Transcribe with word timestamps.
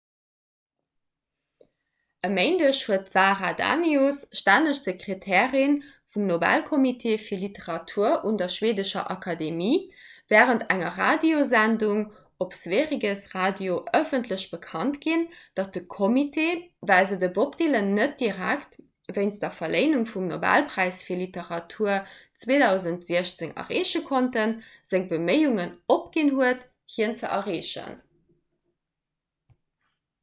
e 2.27 2.29
méindeg 2.33 2.79
huet 2.87 3.05
d'sara 3.11 3.47
danius 3.59 4.17
stänneg 4.39 4.75
sekretärin 4.79 5.77
vum 6.15 6.25
nobelkommitee 6.31 7.13
fir 7.29 7.39
literatur 7.43 8.11
un 8.31 8.35
der 8.41 8.51
schweedescher 8.55 9.07
akademie 9.13 9.79
wärend 10.33 10.65
enger 10.75 10.91
radiosendung 11.01 12.03
op 12.45 12.53
sveriges 12.59 13.23
radio 13.37 13.77
ëffentlech 14.01 14.43
bekannt 14.51 14.99
ginn 15.07 15.25
datt 15.61 15.71
de 15.79 15.83
kommitee 15.97 16.53
well 16.91 17.09
se 17.13 17.17
den 17.25 17.33
bob 17.39 17.57
dylan 17.63 17.91
net 18.01 18.15
direkt 18.23 18.79
wéinst 19.19 19.47
der 19.47 19.57
verléinung 19.61 20.05
vum 20.13 20.29
nobelpräis 20.33 21.01
fir 21.09 21.19
literatur 21.23 21.97
2016 22.45 23.57
erreeche 23.65 24.03
konnten 24.13 24.55
seng 24.91 25.09
beméiungen 25.17 25.75
opginn 25.97 26.33
huet 26.41 26.67
hien 26.99 27.19
ze 27.23 27.33
erreechen 27.41 27.99